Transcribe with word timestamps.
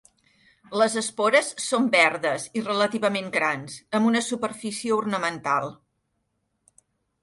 Les 0.81 0.95
espores 1.01 1.51
són 1.65 1.85
verdes 1.97 2.49
i 2.61 2.65
relativament 2.71 3.31
grans, 3.39 3.79
amb 4.01 4.11
una 4.15 4.27
superfície 4.33 5.01
ornamental. 5.01 5.75